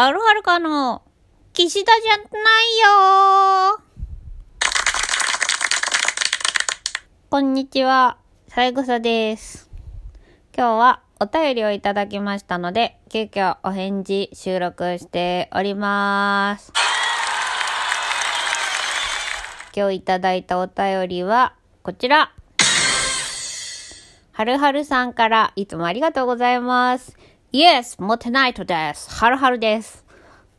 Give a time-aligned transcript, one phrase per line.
[0.00, 1.02] あるはるかの、
[1.52, 2.22] 岸田じゃない
[3.74, 3.80] よ
[7.28, 9.68] こんにちは、さいぐさです。
[10.56, 16.72] 今日はお便りをいただきましたので、急遽お返事収録しております。
[19.74, 22.32] 今日いただいたお便りは、こちら。
[24.30, 27.16] はるはるさんからいつもありがとうございます。
[27.50, 27.96] Yes!
[27.98, 29.10] モテナイトです。
[29.10, 30.04] はるはるです。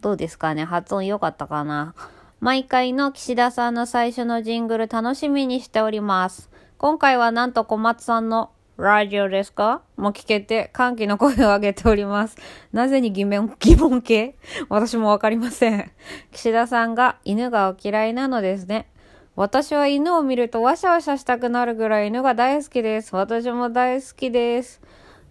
[0.00, 0.64] どうですかね？
[0.64, 1.94] 発音良かったかな？
[2.40, 6.50] 毎回の岸田さんの最初のジングル楽しみにしております。
[6.78, 9.82] 今回はなんと小松さんのラジオですか？
[9.96, 12.36] も聞けて歓喜の声を上げております。
[12.72, 14.34] なぜに疑問、疑問系
[14.68, 15.92] 私もわかりません。
[16.32, 18.88] 岸田さんが犬がお嫌いなのですね。
[19.36, 23.14] 私は犬を見るとワシャワシャしたくなるぐらい犬が大好きです。
[23.14, 24.80] 私も大好きです。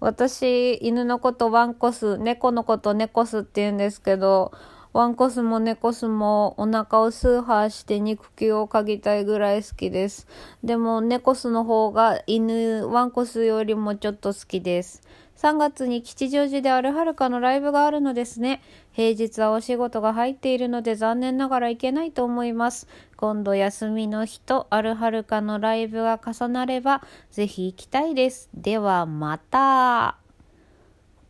[0.02, 4.52] 私、犬のことワンコス、猫のことネコスって言うんですけど、
[4.94, 10.26] ワンコスもネコスもお腹をスーハーして肉球を嗅ぎたいぐらい好きです。
[10.64, 15.04] でもネコスの方が犬、ワンコスよりもちょっと好きです。
[15.42, 18.62] 3月に吉祥寺であるはるかのライブがあるのですね。
[18.92, 22.88] 平日はお仕事が入っているので残念ながら行けないと思います。
[23.16, 28.52] 今度休みの日とあるはるかのライブが重なればぜひ行きたいです。
[28.54, 30.18] ではまた。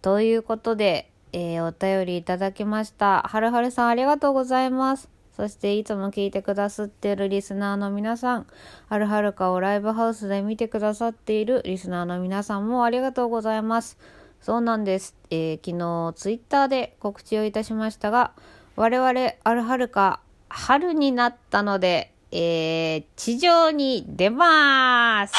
[0.01, 3.21] ということで、えーお便りいただきました。
[3.21, 5.20] はるはるさんありがとうございます。
[5.41, 8.45] そしていつも聞いてくださっているリスナーの皆さん、
[8.87, 13.97] はるはるかをライブハウスで見てくださっているリスナーの皆さんもありがとうございます。
[14.39, 15.15] そうなんです。
[15.31, 18.33] えー昨日ツイッターで告知をいたしましたが、
[18.75, 25.33] 我々あるはるか春になったので、えー地上に出まーす。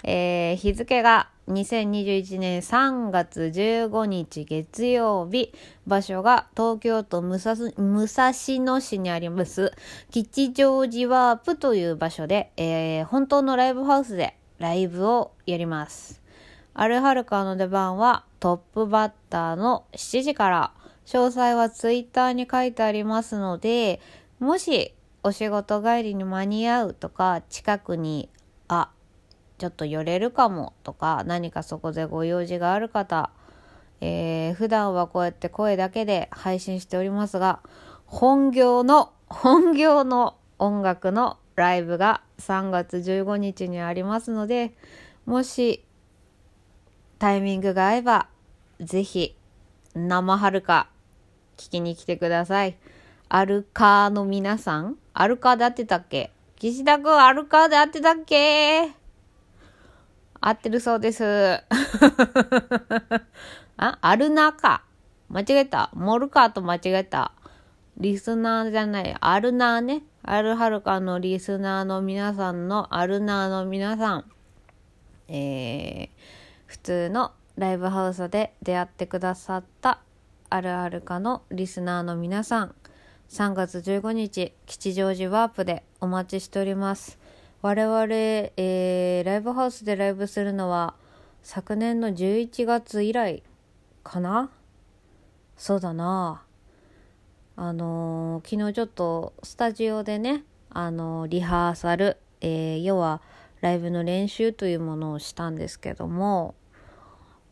[0.04, 5.52] えー日付が2021年3月15日月曜日、
[5.86, 9.72] 場所が東京都武蔵武蔵野市にあります、
[10.10, 16.22] 吉祥寺ワープという場所で、えー本当のライブハウスでライブをやります。
[16.74, 20.72] アルハルカの出番はトップバッターの7時から、
[21.06, 24.00] 詳細はツイッターに書いてありますので、
[24.38, 24.94] もし
[25.24, 28.28] お仕事帰りに間に合うとか、近くに、
[29.62, 33.30] ちょっと寄れるかもとか、何かそこでご用事がある方、
[34.00, 37.60] えー普段はこうやって声だけで配信しておりますが、
[38.04, 44.74] 本業の、本業の音楽のライブが3月15日にありますので、
[45.26, 45.84] もし
[47.20, 48.26] タイミングが合えば、
[48.80, 49.36] ぜひ
[49.94, 50.88] 生はるか
[51.56, 52.76] 聞きに来てください。
[53.28, 54.96] アルカーの皆さん？
[55.14, 56.32] アルカーで合ってたっけ？
[56.56, 59.01] 岸田くんアルカーで合ってたっけ？
[60.42, 61.24] 合ってるそうです。
[63.76, 64.82] あ、アルナか。
[65.28, 65.90] 間違えた。
[65.94, 67.32] モルカーと間違えた。
[67.96, 69.16] リスナーじゃない。
[69.20, 70.02] アルナーね。
[70.24, 74.24] アルハルカのリスナーの皆さんのアルナーの皆さん。
[75.28, 76.08] えー、
[76.66, 80.00] 普通のライブハウスで出会ってくださった
[80.50, 82.74] あるあるかのリスナーの皆さん
[83.30, 87.18] 3月15日吉祥寺ワープでお待ちしております
[87.64, 88.06] 我々、
[88.56, 90.96] えーライブハウスでライブするのは
[91.44, 93.44] 昨年の11月以来
[94.02, 94.50] かな？
[95.56, 96.42] そうだな。
[97.54, 103.22] あのー昨日ちょっとスタジオでね、あのーリハーサル、えー要は
[103.60, 106.56] ライブの練習というものをしたんですけども、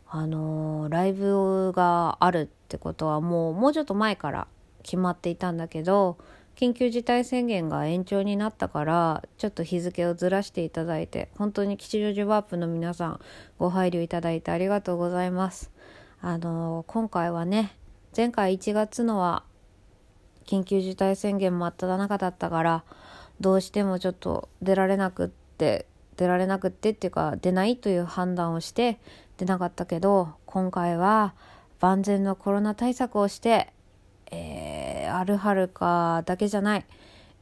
[0.09, 4.49] あのライブがあるってことはもう、もうちょっと前から
[4.83, 6.19] 決まっていたんだけど、
[6.57, 13.21] 緊急事態宣言が延長になったから、ちょっと日付をずらしていただいて、本当に吉祥寺ワープの皆さん、
[13.59, 15.71] ご配慮いただいてありがとうございます。
[16.21, 17.75] あの今回はね、
[18.17, 19.45] 前回1月のは
[20.45, 22.85] 緊急事態宣言真っ只中だったから
[23.41, 28.99] どうしてもちょっと出られなくって出られなくってっていうか出ないという判断をして
[29.39, 31.35] 出なかったけど今回は
[31.79, 33.73] 万全のコロナ対策をして、
[34.33, 36.87] えー、あるはるかだけじゃない。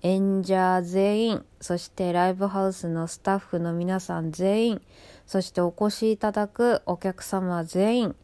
[0.02, 4.82] 演者全員そしてライブハウスのスタッフの皆さん全員
[5.26, 8.16] そしてお越しいただくお客様全員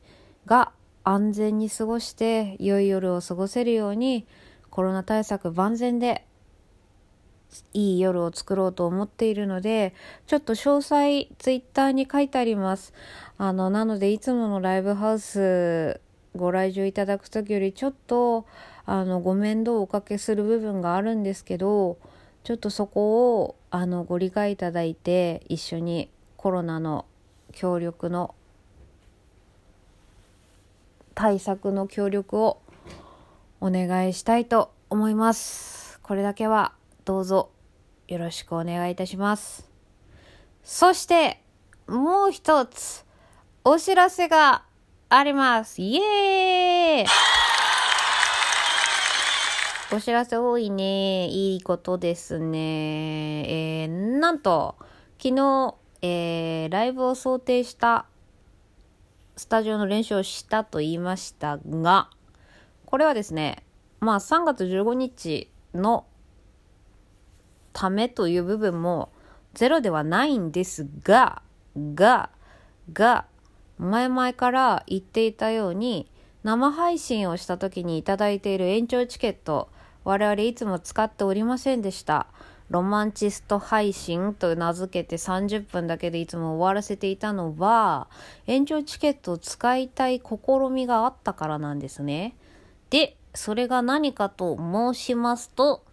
[0.47, 0.71] が
[1.03, 4.27] 安全に過ごして良い夜を過ごせるように
[4.71, 6.25] コロナ対策万全で
[7.73, 9.95] いい夜を作ろうと思っているので
[10.27, 12.93] ちょっと詳細ツイッターに書いてあります。
[13.37, 16.01] あのなのでいつものライブハウス
[16.37, 18.47] ご来場いただく時よりちょっと
[18.87, 21.97] あのご面倒をおかけする部分があるんですけど
[22.43, 27.07] ちょっとそこをあのご理解いただいて一緒にコロナの
[27.53, 28.35] 協力の
[31.15, 32.61] 対策の協力を
[33.61, 36.01] お願いしたいと思います。
[36.03, 37.51] これだけはどうぞ
[38.09, 39.71] よろしくお願いいたします。
[40.63, 41.41] そして、
[41.87, 43.05] もう一つ、
[43.65, 44.65] お知らせが
[45.09, 45.81] あります。
[45.81, 47.07] イエーイ
[49.95, 51.29] お知らせ多いね。
[51.29, 53.83] いいことですね。
[53.83, 54.77] えー、なんと、
[55.23, 58.07] 昨日、えー、ライブを想定した
[59.37, 62.11] スタジオの練習をしたと言いましたが、
[62.87, 63.65] これはですね、
[64.01, 66.07] まあ3月15日の
[67.73, 69.11] ためという部分も
[69.55, 71.43] ゼロではないんですが、
[71.77, 72.31] が、
[72.93, 73.27] が、
[73.79, 76.11] 前々から言っていたように、
[76.43, 79.69] 生配信をした時にいただいている延長チケット、
[80.05, 82.27] 我々いつも使っておりませんでした。
[82.71, 88.09] ロマンチスト配信と名付けて30分だけでいつも終わらせていたのは、
[88.47, 92.37] 延長チケットを使いたい試みがあったからなんですね。
[92.91, 95.85] で、それが何かと申しますと、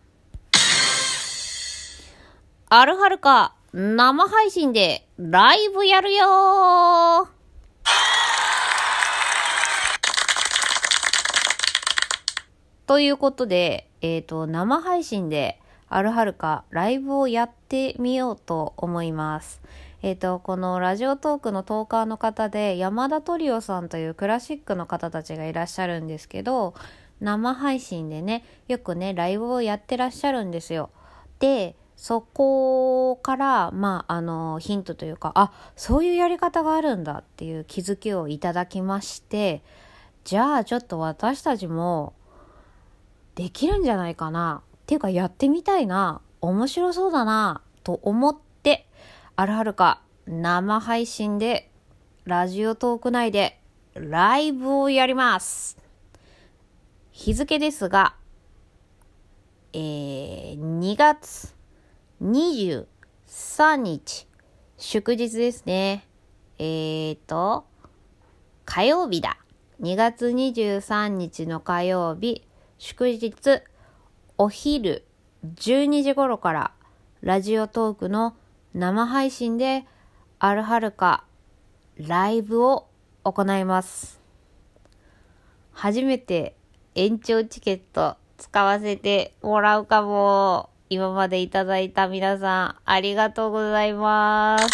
[2.70, 7.41] あるはるか生配信でライブやるよー
[12.92, 19.62] ということで、えっ、ー、と、生配信であるはるかライブをやってみようと思います。
[20.02, 26.74] えっ、ー、と、このラジオトークのトーカーの方で山田トリオさんというクラシックの方たちがいらっしゃるんですけど、
[27.22, 30.90] 生配信でね、よくね、ライブをやってらっしゃるんですよ。
[31.40, 39.62] で、そこから、まあ、あの、ヒントというか、あ、そういうやり方があるんだっていう気づきをいただきまして、
[40.24, 42.16] じゃあちょっと私たちも
[43.36, 48.88] できるんじゃないかなっていうかやってみたいな、面白そうだな、と思って、
[49.36, 51.70] あるはるか生配信で、
[52.26, 53.62] ラジオトーク内で
[53.94, 55.78] ライブをやります。
[57.12, 58.16] 日付ですが、
[59.74, 61.61] えー、2月
[62.22, 64.28] 23日、
[64.78, 66.08] 祝日ですね。
[66.60, 67.66] えーと、
[68.64, 69.40] 火曜日だ。
[69.82, 72.48] 2月23日の火曜日、
[72.78, 73.64] 祝日、
[74.38, 75.08] お昼
[75.56, 76.72] 12時頃から
[77.22, 78.36] ラジオトークの
[78.76, 79.88] 生配信で
[80.38, 81.24] あるはるか
[81.98, 82.88] ライブを
[83.24, 84.22] 行います。
[85.72, 86.56] 初めて
[86.94, 90.71] 延長チケット使わせてもらうかも。
[90.94, 94.68] 今までいただいた皆さん、ありがとうございます。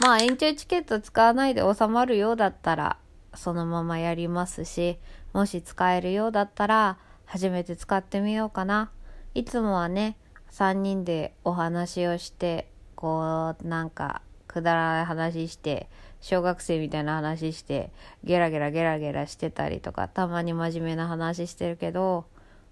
[0.00, 2.98] まあ、延長チケット使わないで収まるようだったら、
[3.32, 4.98] そのままやりますし、
[5.32, 8.90] もし使えるようだったら、初めて使ってみようかな。
[9.32, 10.18] いつもはね、
[10.50, 15.88] 3人でお話をして、こう、なんか、くだらない話して、
[16.20, 17.92] 小学生みたいな話して、
[18.24, 22.26] ゲラゲラゲラゲラしてたりとか、たまに真面目な話してるけど、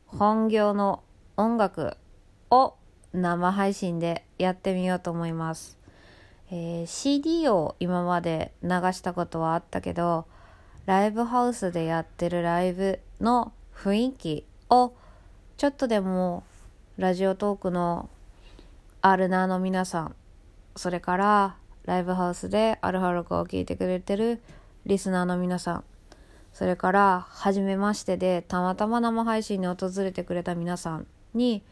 [0.07, 1.03] 本業の
[1.39, 1.97] 音楽
[2.51, 2.75] を
[3.13, 5.77] 生配信でやってみようと思います。
[6.51, 10.27] えー、CD を今まで流したことはあったけど、
[10.87, 14.95] ライブハウスでやってるライブの雰囲気を
[15.57, 16.45] ちょっとでも
[16.97, 18.09] ラジオトークの
[19.03, 20.17] アルナーの皆さん、
[20.75, 24.41] それからライブハウスでアルハルカを聞いてくれてる
[24.87, 25.85] リスナーの皆さん、
[26.55, 31.07] それから、初めましてでたまたま生配信に訪れてくれた皆さん
[31.37, 31.63] に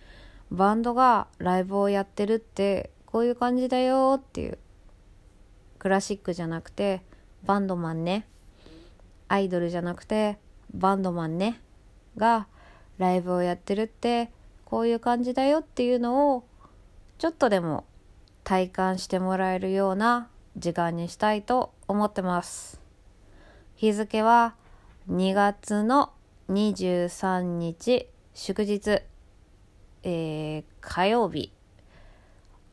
[0.51, 4.59] バンドがライブをやってるってこういう感じだよっていう
[5.79, 7.03] クラシックじゃなくて
[7.45, 8.27] バンドマンね
[9.29, 10.39] アイドルじゃなくて
[10.73, 11.61] バンドマンね
[12.17, 12.47] が
[12.99, 14.31] ライブをやってるって
[14.65, 16.45] こういう感じだよっていうのを
[17.19, 17.85] ちょっとでも
[18.45, 22.81] 体感してもらえるような時間にしたいと思ってます。
[23.77, 24.55] 日付は
[25.11, 26.13] 2月の
[26.49, 29.03] 23日祝日。
[30.07, 31.51] えー、火曜日、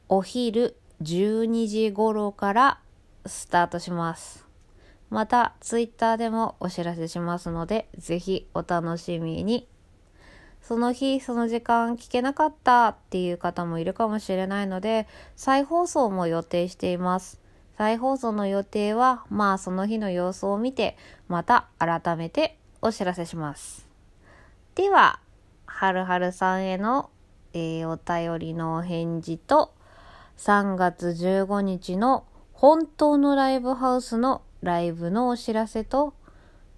[0.10, 2.80] お昼12時頃から
[3.26, 4.46] スタートします。
[5.10, 9.68] また、ツイッターでもお知らせしますので、ぜひお楽しみに。
[10.62, 15.08] その日、その時間聞けなかったっていう方もいるかもしれないので、
[15.38, 17.40] 再放送も予定しています。
[17.78, 20.98] 再放送の予定は、まあその日の様子を見て、
[21.30, 23.88] また改めてお知らせします。
[24.76, 25.20] では、
[25.66, 27.10] はるはるさんへの
[27.54, 29.74] えー、お便りのお返事と、
[30.38, 36.14] 3月15日の本当のライブハウスのライブのお知らせと、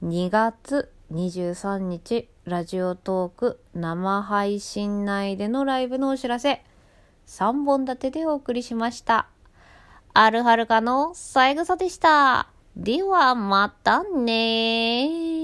[0.04, 6.64] 2月23日ラジオトーク生配信内でのライブのお知らせ、
[7.28, 9.28] 3本立てでお送りしました。
[10.14, 12.50] あるはるかの三枝でした。
[12.76, 15.43] ではまたね